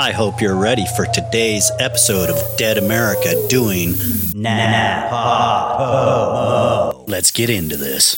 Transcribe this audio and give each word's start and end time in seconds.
I 0.00 0.12
hope 0.12 0.40
you're 0.40 0.56
ready 0.56 0.86
for 0.96 1.04
today's 1.04 1.70
episode 1.78 2.30
of 2.30 2.56
Dead 2.56 2.78
America 2.78 3.34
doing 3.50 3.96
Napa. 4.34 5.74
Let's 7.06 7.30
get 7.30 7.50
into 7.50 7.76
this. 7.76 8.16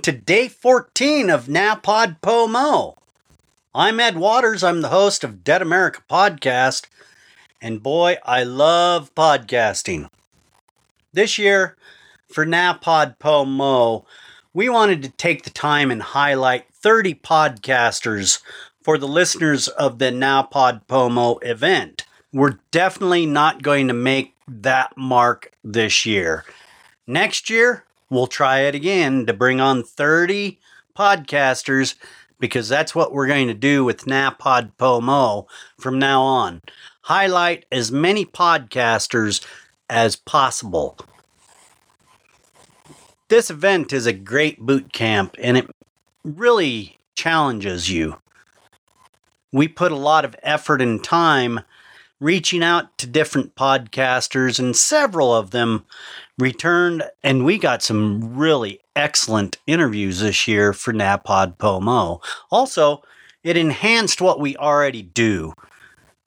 Welcome 0.00 0.14
to 0.14 0.24
day 0.24 0.48
14 0.48 1.28
of 1.28 1.44
NaPodPoMo. 1.44 2.96
I'm 3.74 4.00
Ed 4.00 4.16
Waters. 4.16 4.64
I'm 4.64 4.80
the 4.80 4.88
host 4.88 5.22
of 5.22 5.44
Dead 5.44 5.60
America 5.60 6.00
Podcast. 6.10 6.86
And 7.60 7.82
boy, 7.82 8.16
I 8.24 8.42
love 8.42 9.14
podcasting. 9.14 10.08
This 11.12 11.36
year, 11.36 11.76
for 12.32 12.46
NaPodPoMo, 12.46 14.06
we 14.54 14.70
wanted 14.70 15.02
to 15.02 15.10
take 15.10 15.42
the 15.42 15.50
time 15.50 15.90
and 15.90 16.00
highlight 16.00 16.72
30 16.72 17.16
podcasters 17.16 18.40
for 18.82 18.96
the 18.96 19.06
listeners 19.06 19.68
of 19.68 19.98
the 19.98 20.06
NaPodPoMo 20.06 21.44
event. 21.44 22.06
We're 22.32 22.58
definitely 22.70 23.26
not 23.26 23.62
going 23.62 23.88
to 23.88 23.94
make 23.94 24.34
that 24.48 24.96
mark 24.96 25.52
this 25.62 26.06
year. 26.06 26.46
Next 27.06 27.50
year, 27.50 27.84
we'll 28.10 28.26
try 28.26 28.60
it 28.60 28.74
again 28.74 29.24
to 29.26 29.32
bring 29.32 29.60
on 29.60 29.82
30 29.82 30.58
podcasters 30.96 31.94
because 32.38 32.68
that's 32.68 32.94
what 32.94 33.12
we're 33.12 33.26
going 33.26 33.46
to 33.48 33.54
do 33.54 33.84
with 33.84 34.06
NaPodPoMo 34.06 35.46
from 35.78 35.98
now 35.98 36.22
on. 36.22 36.60
Highlight 37.02 37.64
as 37.70 37.92
many 37.92 38.26
podcasters 38.26 39.44
as 39.88 40.16
possible. 40.16 40.98
This 43.28 43.50
event 43.50 43.92
is 43.92 44.06
a 44.06 44.12
great 44.12 44.58
boot 44.58 44.92
camp 44.92 45.36
and 45.40 45.56
it 45.56 45.70
really 46.24 46.98
challenges 47.14 47.90
you. 47.90 48.16
We 49.52 49.68
put 49.68 49.92
a 49.92 49.96
lot 49.96 50.24
of 50.24 50.36
effort 50.42 50.82
and 50.82 51.02
time 51.02 51.60
reaching 52.20 52.62
out 52.62 52.96
to 52.98 53.06
different 53.06 53.54
podcasters, 53.54 54.58
and 54.58 54.76
several 54.76 55.34
of 55.34 55.50
them 55.50 55.84
returned, 56.40 57.04
and 57.22 57.44
we 57.44 57.58
got 57.58 57.82
some 57.82 58.36
really 58.36 58.80
excellent 58.96 59.58
interviews 59.66 60.20
this 60.20 60.48
year 60.48 60.72
for 60.72 60.92
NaPodPoMo. 60.92 62.22
Also, 62.50 63.02
it 63.44 63.56
enhanced 63.56 64.20
what 64.20 64.40
we 64.40 64.56
already 64.56 65.02
do. 65.02 65.52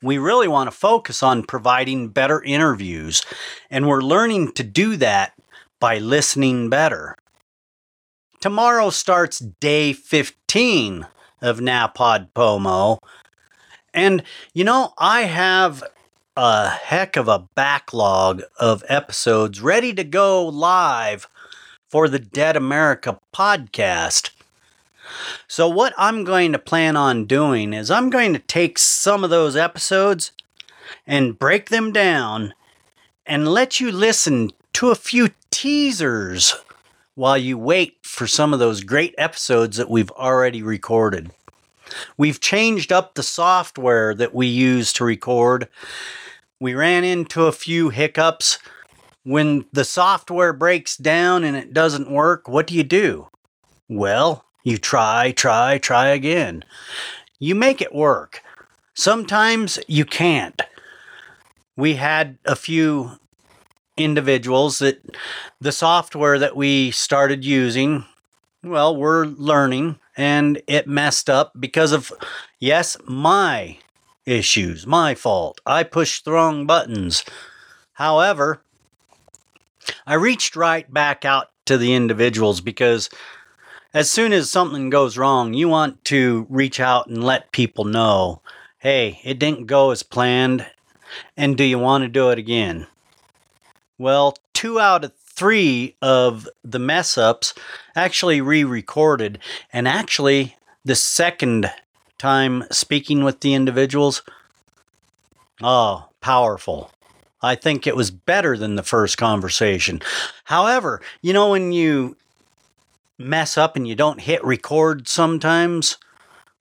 We 0.02 0.18
really 0.18 0.48
want 0.48 0.70
to 0.70 0.78
focus 0.78 1.24
on 1.24 1.44
providing 1.44 2.10
better 2.10 2.42
interviews, 2.44 3.24
and 3.70 3.88
we're 3.88 4.02
learning 4.02 4.52
to 4.54 4.64
do 4.64 4.98
that 4.98 5.34
by 5.80 5.98
listening 5.98 6.70
better. 6.70 7.16
Tomorrow 8.40 8.90
starts 8.90 9.40
day 9.40 9.94
15 9.94 11.08
of 11.42 11.60
NaPodPoMo. 11.60 12.98
And, 13.94 14.24
you 14.54 14.64
know, 14.64 14.94
I 14.98 15.22
have 15.22 15.84
a 16.36 16.68
heck 16.70 17.16
of 17.16 17.28
a 17.28 17.48
backlog 17.54 18.42
of 18.60 18.84
episodes 18.90 19.62
ready 19.62 19.94
to 19.94 20.04
go 20.04 20.44
live 20.44 21.28
for 21.88 22.10
the 22.10 22.18
Dead 22.18 22.56
America 22.58 23.20
podcast. 23.34 24.32
So, 25.48 25.70
what 25.70 25.94
I'm 25.96 26.24
going 26.24 26.52
to 26.54 26.60
plan 26.60 26.98
on 26.98 27.26
doing 27.26 27.72
is 27.72 27.92
I'm 27.92 28.10
going 28.10 28.34
to 28.34 28.40
take 28.40 28.80
some 28.80 29.24
of 29.24 29.30
those 29.30 29.56
episodes 29.56 30.32
and 31.06 31.38
break 31.38 31.70
them 31.70 31.92
down 31.92 32.56
and 33.28 33.48
let 33.48 33.80
you 33.80 33.92
listen 33.92 34.50
to 34.74 34.90
a 34.90 34.96
few 34.96 35.30
teasers 35.52 36.56
while 37.14 37.38
you 37.38 37.60
wait 37.60 37.98
for 38.02 38.26
some 38.26 38.54
of 38.54 38.60
those 38.60 38.84
great 38.84 39.14
episodes 39.20 39.78
that 39.78 39.90
we've 39.90 40.12
already 40.12 40.64
recorded. 40.64 41.30
We've 42.18 42.40
changed 42.40 42.92
up 42.92 43.14
the 43.14 43.22
software 43.22 44.16
that 44.16 44.34
we 44.34 44.48
use 44.48 44.92
to 44.94 45.04
record 45.04 45.68
we 46.64 46.74
ran 46.74 47.04
into 47.04 47.46
a 47.46 47.52
few 47.52 47.90
hiccups. 47.90 48.58
When 49.24 49.66
the 49.74 49.84
software 49.84 50.54
breaks 50.54 50.96
down 50.96 51.44
and 51.44 51.58
it 51.58 51.74
doesn't 51.74 52.10
work, 52.10 52.48
what 52.48 52.68
do 52.68 52.74
you 52.74 52.86
do? 52.86 53.28
Well, 53.90 54.46
you 54.64 54.78
try, 54.78 55.34
try, 55.34 55.78
try 55.78 56.08
again. 56.08 56.64
You 57.38 57.54
make 57.54 57.82
it 57.82 57.94
work. 57.94 58.42
Sometimes 58.94 59.78
you 59.90 60.06
can't. 60.06 60.62
We 61.76 61.96
had 61.96 62.38
a 62.46 62.56
few 62.56 63.20
individuals 63.98 64.80
that 64.80 65.02
the 65.60 65.74
software 65.74 66.40
that 66.40 66.56
we 66.56 66.92
started 66.92 67.44
using, 67.44 68.06
well, 68.64 68.96
we're 68.96 69.26
learning 69.26 70.00
and 70.16 70.62
it 70.68 70.88
messed 70.88 71.30
up 71.30 71.52
because 71.60 71.92
of, 71.92 72.14
yes, 72.58 72.96
my 73.04 73.80
issues. 74.26 74.88
My 74.88 75.16
fault. 75.16 75.62
I 75.66 75.84
pushed 75.84 76.26
the 76.26 76.32
wrong 76.32 76.66
buttons. 76.66 77.24
However, 77.94 78.62
I 80.06 80.16
reached 80.16 80.56
right 80.56 80.92
back 80.92 81.26
out 81.26 81.50
to 81.66 81.78
the 81.78 81.94
individuals 81.94 82.62
because 82.62 83.10
as 83.94 84.10
soon 84.10 84.34
as 84.34 84.50
something 84.50 84.90
goes 84.90 85.18
wrong, 85.18 85.54
you 85.54 85.70
want 85.70 86.04
to 86.06 86.48
reach 86.50 86.80
out 86.80 87.08
and 87.08 87.24
let 87.24 87.52
people 87.52 87.86
know 87.86 88.42
hey, 88.84 89.22
it 89.24 89.40
didn't 89.40 89.66
go 89.66 89.92
as 89.92 90.04
planned, 90.04 90.70
and 91.38 91.56
do 91.56 91.64
you 91.64 91.80
want 91.80 92.04
to 92.04 92.10
do 92.10 92.32
it 92.32 92.38
again? 92.38 92.86
Well, 93.98 94.36
two 94.54 94.78
out 94.78 95.06
of 95.06 95.14
three 95.16 95.96
of 96.02 96.50
the 96.66 96.80
mess 96.80 97.18
ups 97.18 97.54
actually 97.96 98.42
re 98.42 98.66
recorded, 98.66 99.40
and 99.72 99.88
actually, 99.88 100.58
the 100.84 100.96
second 100.96 101.72
time 102.24 102.64
speaking 102.72 103.26
with 103.26 103.42
the 103.42 103.54
individuals. 103.54 104.22
Oh, 105.62 106.08
powerful. 106.22 106.90
I 107.42 107.56
think 107.56 107.86
it 107.86 107.98
was 107.98 108.12
better 108.12 108.58
than 108.58 108.78
the 108.78 108.82
first 108.82 109.18
conversation. 109.18 110.02
However, 110.46 111.02
you 111.22 111.34
know, 111.34 111.50
when 111.50 111.74
you 111.74 112.16
mess 113.20 113.58
up 113.58 113.76
and 113.76 113.86
you 113.86 113.94
don't 113.94 114.22
hit 114.22 114.42
record 114.42 115.10
sometimes, 115.10 115.98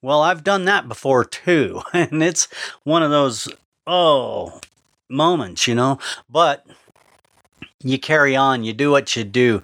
well, 0.02 0.20
I've 0.20 0.42
done 0.42 0.64
that 0.64 0.88
before 0.88 1.24
too. 1.24 1.82
And 1.92 2.24
it's 2.24 2.48
one 2.82 3.04
of 3.04 3.12
those, 3.12 3.46
oh, 3.86 4.60
moments, 5.08 5.68
you 5.68 5.76
know. 5.76 6.00
But 6.28 6.66
you 7.84 8.00
carry 8.00 8.34
on, 8.34 8.64
you 8.64 8.72
do 8.72 8.90
what 8.90 9.14
you 9.14 9.22
do. 9.22 9.62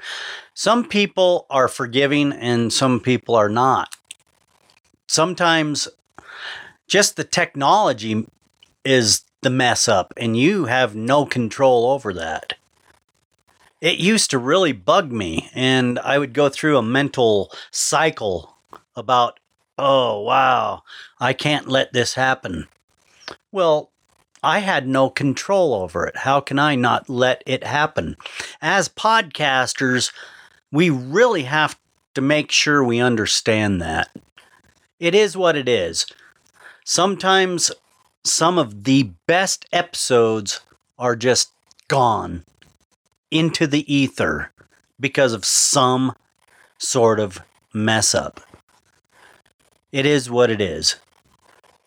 Some 0.55 0.85
people 0.87 1.47
are 1.51 1.67
forgiving 1.67 2.33
and 2.33 2.73
some 2.73 3.01
people 3.01 3.35
are 3.35 3.49
not 3.49 3.97
sometimes 5.09 5.89
just 6.87 7.17
the 7.17 7.25
technology 7.25 8.27
is 8.85 9.23
the 9.41 9.51
mess 9.51 9.89
up 9.89 10.15
and 10.17 10.37
you 10.37 10.67
have 10.67 10.95
no 10.95 11.27
control 11.27 11.91
over 11.91 12.15
that. 12.15 12.55
It 13.81 13.99
used 13.99 14.31
to 14.31 14.39
really 14.39 14.73
bug 14.73 15.11
me 15.11 15.51
and 15.55 15.99
I 16.01 16.19
would 16.19 16.33
go 16.33 16.49
through 16.49 16.79
a 16.79 16.83
mental 16.83 17.53
cycle 17.71 18.57
about, 18.97 19.39
oh, 19.77 20.21
wow, 20.21 20.83
I 21.21 21.33
can't 21.33 21.69
let 21.69 21.93
this 21.93 22.15
happen. 22.15 22.67
Well, 23.53 23.91
I 24.43 24.61
had 24.61 24.87
no 24.87 25.11
control 25.11 25.75
over 25.75 26.07
it. 26.07 26.19
How 26.19 26.41
can 26.41 26.59
I 26.59 26.75
not 26.75 27.09
let 27.09 27.43
it 27.47 27.65
happen? 27.65 28.17
As 28.61 28.89
podcasters, 28.89 30.13
we 30.73 30.91
really 30.91 31.45
have 31.45 31.79
to 32.15 32.21
make 32.21 32.51
sure 32.51 32.83
we 32.83 33.01
understand 33.01 33.81
that. 33.81 34.11
It 35.01 35.15
is 35.15 35.37
what 35.37 35.57
it 35.57 35.69
is. 35.69 36.07
Sometimes 36.85 37.71
some 38.25 38.59
of 38.59 38.85
the 38.85 39.13
best 39.27 39.67
episodes 39.73 40.61
are 40.99 41.15
just 41.15 41.51
gone 41.87 42.45
into 43.31 43.67
the 43.67 43.93
ether 43.93 44.53
because 44.99 45.33
of 45.33 45.45
some 45.45 46.15
sort 46.79 47.21
of 47.21 47.41
mess 47.73 48.15
up. 48.15 48.41
It 49.93 50.05
is 50.05 50.31
what 50.31 50.51
it 50.51 50.61
is. 50.61 50.97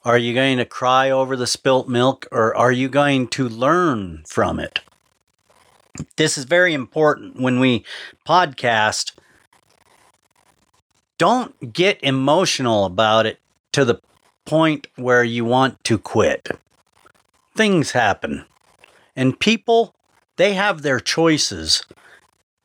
Are 0.04 0.18
you 0.18 0.34
going 0.34 0.58
to 0.58 0.66
cry 0.66 1.12
over 1.12 1.36
the 1.36 1.46
spilt 1.46 1.88
milk 1.88 2.28
or 2.31 2.56
are 2.56 2.72
you 2.72 2.90
going 2.90 3.28
to 3.30 3.48
learn 3.48 4.24
from 4.25 4.60
it? 4.60 4.80
This 6.16 6.38
is 6.38 6.46
very 6.46 6.74
important 6.74 7.40
when 7.40 7.60
we 7.60 7.86
podcast 8.25 9.12
don't 11.22 11.72
get 11.72 12.00
emotional 12.02 12.84
about 12.84 13.28
it 13.28 13.40
to 13.72 13.86
the 13.86 14.02
point 14.44 14.88
where 14.96 15.24
you 15.24 15.46
want 15.46 15.84
to 15.84 16.00
quit. 16.00 16.50
Things 17.56 17.92
happen. 17.92 18.44
And 19.16 19.40
people, 19.40 19.94
they 20.38 20.56
have 20.56 20.82
their 20.82 21.00
choices. 21.00 21.84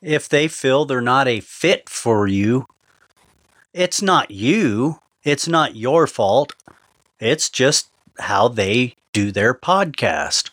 If 0.01 0.27
they 0.27 0.47
feel 0.47 0.85
they're 0.85 1.01
not 1.01 1.27
a 1.27 1.39
fit 1.39 1.87
for 1.87 2.25
you, 2.25 2.65
it's 3.73 4.01
not 4.01 4.31
you, 4.31 5.01
it's 5.23 5.47
not 5.47 5.75
your 5.75 6.07
fault. 6.07 6.53
It's 7.19 7.51
just 7.51 7.89
how 8.17 8.47
they 8.47 8.95
do 9.13 9.31
their 9.31 9.53
podcast. 9.53 10.49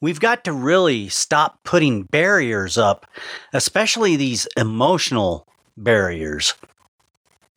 We've 0.00 0.18
got 0.18 0.42
to 0.42 0.52
really 0.52 1.08
stop 1.08 1.62
putting 1.62 2.02
barriers 2.02 2.76
up, 2.76 3.06
especially 3.52 4.16
these 4.16 4.48
emotional 4.56 5.46
barriers. 5.76 6.54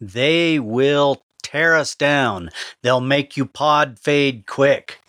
They 0.01 0.59
will 0.59 1.23
tear 1.43 1.75
us 1.75 1.93
down. 1.93 2.49
They'll 2.81 2.99
make 2.99 3.37
you 3.37 3.45
pod 3.45 3.99
fade 3.99 4.47
quick. 4.47 4.99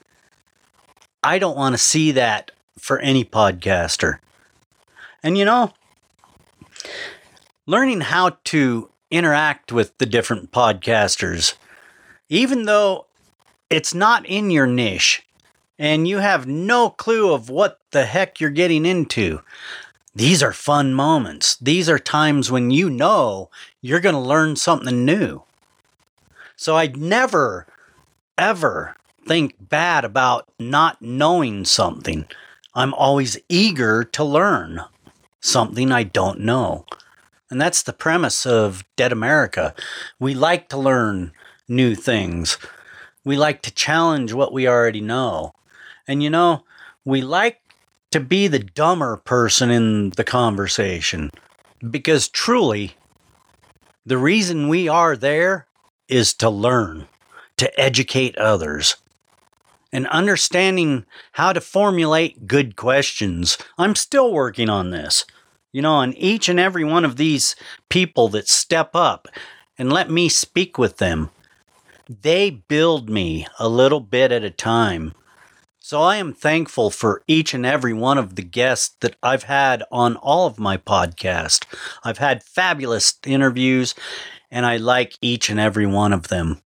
I 1.24 1.38
don't 1.38 1.56
want 1.56 1.72
to 1.72 1.78
see 1.78 2.12
that 2.12 2.50
for 2.78 2.98
any 2.98 3.24
podcaster. 3.24 4.18
And 5.22 5.38
you 5.38 5.46
know, 5.46 5.72
learning 7.66 8.02
how 8.02 8.36
to 8.44 8.90
interact 9.10 9.72
with 9.72 9.96
the 9.98 10.06
different 10.06 10.52
podcasters, 10.52 11.54
even 12.28 12.64
though 12.64 13.06
it's 13.70 13.94
not 13.94 14.26
in 14.26 14.50
your 14.50 14.66
niche 14.66 15.24
and 15.78 16.06
you 16.06 16.18
have 16.18 16.46
no 16.46 16.90
clue 16.90 17.32
of 17.32 17.48
what 17.48 17.80
the 17.92 18.04
heck 18.04 18.40
you're 18.40 18.50
getting 18.50 18.84
into. 18.84 19.40
These 20.14 20.42
are 20.42 20.52
fun 20.52 20.92
moments. 20.92 21.56
These 21.56 21.88
are 21.88 21.98
times 21.98 22.50
when 22.50 22.70
you 22.70 22.90
know 22.90 23.50
you're 23.80 24.00
going 24.00 24.14
to 24.14 24.20
learn 24.20 24.56
something 24.56 25.04
new. 25.04 25.42
So 26.56 26.76
I'd 26.76 26.96
never, 26.96 27.66
ever 28.36 28.94
think 29.26 29.56
bad 29.58 30.04
about 30.04 30.48
not 30.58 31.00
knowing 31.00 31.64
something. 31.64 32.26
I'm 32.74 32.92
always 32.94 33.38
eager 33.48 34.04
to 34.04 34.24
learn 34.24 34.82
something 35.40 35.90
I 35.90 36.02
don't 36.04 36.40
know. 36.40 36.84
And 37.50 37.60
that's 37.60 37.82
the 37.82 37.92
premise 37.92 38.46
of 38.46 38.84
Dead 38.96 39.12
America. 39.12 39.74
We 40.18 40.34
like 40.34 40.68
to 40.70 40.78
learn 40.78 41.32
new 41.68 41.94
things. 41.94 42.58
We 43.24 43.36
like 43.36 43.62
to 43.62 43.74
challenge 43.74 44.32
what 44.32 44.52
we 44.52 44.68
already 44.68 45.00
know. 45.00 45.52
And 46.06 46.22
you 46.22 46.30
know, 46.30 46.64
we 47.04 47.20
like 47.20 47.61
to 48.12 48.20
be 48.20 48.46
the 48.46 48.58
dumber 48.58 49.16
person 49.16 49.70
in 49.70 50.10
the 50.10 50.24
conversation 50.24 51.30
because 51.90 52.28
truly, 52.28 52.96
the 54.06 54.18
reason 54.18 54.68
we 54.68 54.88
are 54.88 55.16
there 55.16 55.66
is 56.08 56.34
to 56.34 56.50
learn, 56.50 57.08
to 57.56 57.80
educate 57.80 58.36
others, 58.36 58.96
and 59.92 60.06
understanding 60.08 61.04
how 61.32 61.52
to 61.52 61.60
formulate 61.60 62.46
good 62.46 62.76
questions. 62.76 63.58
I'm 63.76 63.94
still 63.94 64.32
working 64.32 64.70
on 64.70 64.90
this. 64.90 65.24
You 65.72 65.80
know, 65.82 66.00
and 66.00 66.16
each 66.18 66.48
and 66.48 66.60
every 66.60 66.84
one 66.84 67.04
of 67.04 67.16
these 67.16 67.56
people 67.88 68.28
that 68.28 68.48
step 68.48 68.90
up 68.94 69.26
and 69.78 69.90
let 69.90 70.10
me 70.10 70.28
speak 70.28 70.76
with 70.76 70.98
them, 70.98 71.30
they 72.08 72.50
build 72.50 73.08
me 73.08 73.46
a 73.58 73.68
little 73.68 74.00
bit 74.00 74.32
at 74.32 74.44
a 74.44 74.50
time. 74.50 75.14
So 75.92 76.00
I 76.00 76.16
am 76.16 76.32
thankful 76.32 76.88
for 76.88 77.22
each 77.26 77.52
and 77.52 77.66
every 77.66 77.92
one 77.92 78.16
of 78.16 78.34
the 78.34 78.42
guests 78.42 78.96
that 79.00 79.14
I've 79.22 79.42
had 79.42 79.82
on 79.92 80.16
all 80.16 80.46
of 80.46 80.58
my 80.58 80.78
podcasts. 80.78 81.66
I've 82.02 82.16
had 82.16 82.42
fabulous 82.42 83.18
interviews 83.26 83.94
and 84.50 84.64
I 84.64 84.78
like 84.78 85.18
each 85.20 85.50
and 85.50 85.60
every 85.60 85.84
one 85.84 86.14
of 86.14 86.28
them. 86.28 86.62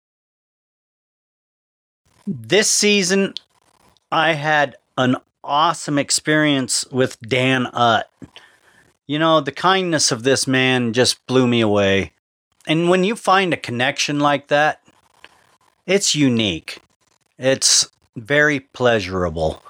This 2.25 2.67
season, 2.67 3.35
I 4.11 4.33
had 4.33 4.77
an 4.97 5.17
awesome 5.43 5.99
experience 5.99 6.83
with 6.91 7.21
Dan 7.21 7.67
Utt. 7.73 8.09
You 9.05 9.19
know, 9.19 9.39
the 9.39 9.51
kindness 9.51 10.11
of 10.11 10.23
this 10.23 10.47
man 10.47 10.93
just 10.93 11.23
blew 11.27 11.45
me 11.45 11.61
away. 11.61 12.13
And 12.65 12.89
when 12.89 13.03
you 13.03 13.15
find 13.15 13.53
a 13.53 13.57
connection 13.57 14.19
like 14.19 14.47
that, 14.47 14.81
it's 15.85 16.15
unique. 16.15 16.79
It's 17.37 17.87
very 18.15 18.59
pleasurable. 18.59 19.61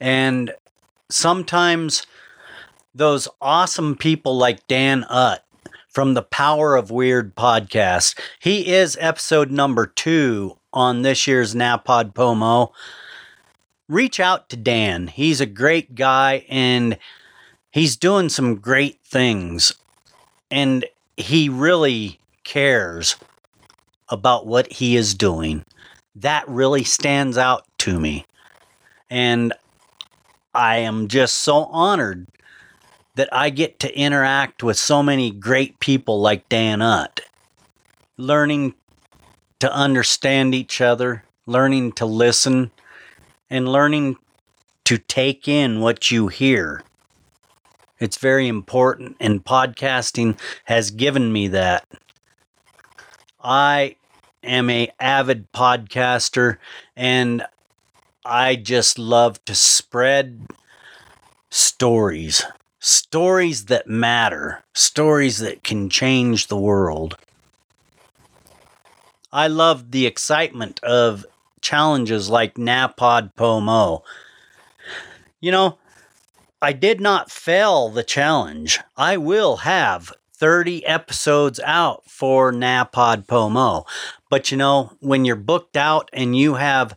And 0.00 0.54
sometimes 1.10 2.06
those 2.94 3.28
awesome 3.40 3.96
people 3.96 4.36
like 4.36 4.66
Dan 4.66 5.04
Utt 5.08 5.44
from 5.88 6.14
the 6.14 6.22
Power 6.22 6.76
of 6.76 6.90
Weird 6.90 7.34
podcast, 7.34 8.18
he 8.38 8.72
is 8.72 8.96
episode 9.00 9.50
number 9.50 9.86
two 9.86 10.56
on 10.72 11.02
this 11.02 11.26
year's 11.26 11.54
NaPodPoMo. 11.54 12.70
Reach 13.88 14.20
out 14.20 14.48
to 14.50 14.56
Dan. 14.56 15.06
He's 15.06 15.40
a 15.40 15.46
great 15.46 15.94
guy 15.94 16.44
and 16.48 16.98
he's 17.70 17.96
doing 17.96 18.28
some 18.28 18.56
great 18.56 19.00
things. 19.04 19.72
And 20.50 20.84
he 21.16 21.48
really 21.48 22.20
cares 22.44 23.16
about 24.08 24.46
what 24.46 24.72
he 24.72 24.96
is 24.96 25.14
doing 25.14 25.64
that 26.22 26.48
really 26.48 26.84
stands 26.84 27.38
out 27.38 27.64
to 27.78 27.98
me. 27.98 28.26
And 29.10 29.52
I 30.54 30.78
am 30.78 31.08
just 31.08 31.36
so 31.36 31.64
honored 31.66 32.26
that 33.14 33.28
I 33.32 33.50
get 33.50 33.78
to 33.80 33.98
interact 33.98 34.62
with 34.62 34.76
so 34.76 35.02
many 35.02 35.30
great 35.30 35.80
people 35.80 36.20
like 36.20 36.48
Dan 36.48 36.82
Utt, 36.82 37.20
learning 38.16 38.74
to 39.58 39.72
understand 39.72 40.54
each 40.54 40.80
other, 40.80 41.24
learning 41.46 41.92
to 41.92 42.06
listen, 42.06 42.70
and 43.50 43.68
learning 43.68 44.16
to 44.84 44.98
take 44.98 45.48
in 45.48 45.80
what 45.80 46.10
you 46.10 46.28
hear. 46.28 46.82
It's 47.98 48.18
very 48.18 48.46
important, 48.46 49.16
and 49.18 49.44
podcasting 49.44 50.38
has 50.66 50.92
given 50.92 51.32
me 51.32 51.48
that. 51.48 51.86
I 53.42 53.96
am 54.44 54.70
a 54.70 54.90
avid 55.00 55.50
podcaster 55.52 56.58
and 56.96 57.44
I 58.30 58.56
just 58.56 58.98
love 58.98 59.42
to 59.46 59.54
spread 59.54 60.48
stories, 61.48 62.44
stories 62.78 63.64
that 63.66 63.86
matter, 63.86 64.62
stories 64.74 65.38
that 65.38 65.64
can 65.64 65.88
change 65.88 66.48
the 66.48 66.58
world. 66.58 67.16
I 69.32 69.46
love 69.48 69.92
the 69.92 70.04
excitement 70.04 70.78
of 70.84 71.24
challenges 71.62 72.28
like 72.28 72.56
NaPodPoMo. 72.56 74.02
You 75.40 75.50
know, 75.50 75.78
I 76.60 76.74
did 76.74 77.00
not 77.00 77.30
fail 77.30 77.88
the 77.88 78.02
challenge. 78.02 78.78
I 78.94 79.16
will 79.16 79.58
have 79.58 80.12
30 80.34 80.84
episodes 80.84 81.60
out 81.60 82.04
for 82.04 82.52
NaPodPoMo. 82.52 83.86
But 84.28 84.50
you 84.50 84.58
know, 84.58 84.92
when 85.00 85.24
you're 85.24 85.34
booked 85.34 85.78
out 85.78 86.10
and 86.12 86.36
you 86.36 86.56
have 86.56 86.94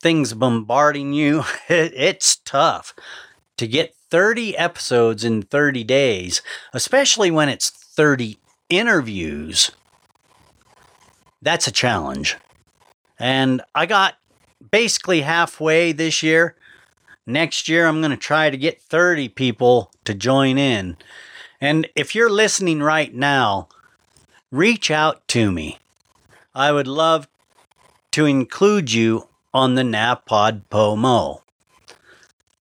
things 0.00 0.32
bombarding 0.34 1.12
you, 1.12 1.44
it, 1.68 1.92
it's 1.94 2.36
tough 2.36 2.94
to 3.56 3.66
get 3.66 3.94
30 4.10 4.56
episodes 4.56 5.24
in 5.24 5.42
30 5.42 5.84
days, 5.84 6.42
especially 6.72 7.30
when 7.30 7.48
it's 7.48 7.70
30 7.70 8.38
interviews. 8.68 9.70
That's 11.42 11.66
a 11.66 11.72
challenge. 11.72 12.36
And 13.18 13.62
I 13.74 13.86
got 13.86 14.16
basically 14.70 15.22
halfway 15.22 15.92
this 15.92 16.22
year. 16.22 16.56
Next 17.26 17.68
year, 17.68 17.86
I'm 17.86 18.00
going 18.00 18.10
to 18.10 18.16
try 18.16 18.48
to 18.48 18.56
get 18.56 18.80
30 18.80 19.28
people 19.30 19.90
to 20.04 20.14
join 20.14 20.56
in. 20.56 20.96
And 21.60 21.88
if 21.94 22.14
you're 22.14 22.30
listening 22.30 22.80
right 22.80 23.12
now, 23.12 23.68
reach 24.50 24.90
out 24.90 25.26
to 25.28 25.52
me. 25.52 25.78
I 26.54 26.72
would 26.72 26.86
love 26.86 27.28
to 28.12 28.24
include 28.24 28.92
you 28.92 29.27
on 29.52 29.74
the 29.74 29.82
NaPodPoMo. 29.82 31.40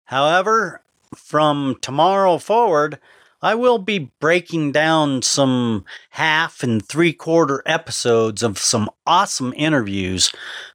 However, 0.05 0.81
from 1.15 1.77
tomorrow 1.81 2.37
forward, 2.37 2.99
I 3.41 3.55
will 3.55 3.77
be 3.77 4.11
breaking 4.19 4.71
down 4.71 5.21
some 5.21 5.85
half 6.11 6.63
and 6.63 6.85
three 6.85 7.13
quarter 7.13 7.61
episodes 7.65 8.41
of 8.43 8.57
some 8.57 8.89
awesome 9.05 9.53
interviews 9.55 10.31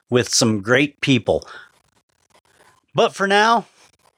with 0.09 0.29
some 0.29 0.61
great 0.61 1.01
people. 1.01 1.49
But 2.95 3.15
for 3.15 3.27
now, 3.27 3.67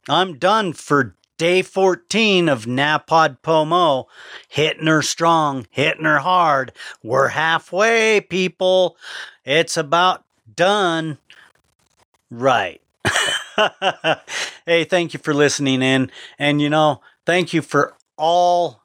I'm 0.08 0.38
done 0.38 0.72
for 0.72 1.16
day 1.38 1.62
14 1.62 2.48
of 2.48 2.66
NaPodPoMo. 2.66 4.04
Hitting 4.48 4.86
her 4.86 5.02
strong, 5.02 5.66
hitting 5.70 6.04
her 6.04 6.18
hard. 6.18 6.72
We're 7.02 7.28
halfway, 7.28 8.20
people. 8.20 8.96
It's 9.44 9.76
about 9.76 10.24
done. 10.54 11.18
Right. 12.32 12.80
hey, 14.64 14.84
thank 14.84 15.12
you 15.12 15.20
for 15.20 15.34
listening 15.34 15.82
in. 15.82 16.10
And 16.38 16.62
you 16.62 16.70
know, 16.70 17.02
thank 17.26 17.52
you 17.52 17.60
for 17.60 17.94
all 18.16 18.80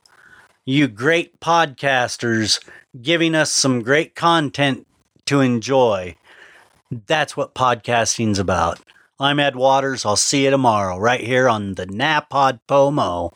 you 0.66 0.90
great 0.90 1.40
podcasters 1.40 2.62
giving 3.02 3.36
us 3.36 3.50
some 3.50 3.84
great 3.84 4.16
content 4.16 4.86
to 5.28 5.40
enjoy. 5.40 6.18
That's 6.92 7.38
what 7.38 7.56
podcasting's 7.56 8.38
about. 8.38 8.82
I'm 9.18 9.40
Ed 9.40 9.56
Waters. 9.56 10.06
I'll 10.06 10.18
see 10.18 10.44
you 10.44 10.50
tomorrow 10.50 10.98
right 10.98 11.22
here 11.22 11.48
on 11.48 11.76
the 11.76 11.88
NaPodPoMo. 11.88 13.32